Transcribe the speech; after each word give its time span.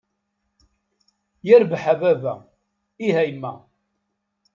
Yirbeḥ 1.47 1.83
a 1.93 1.95
baba, 2.01 2.33
ih 3.07 3.15
a 3.21 3.23
yemma! 3.27 3.53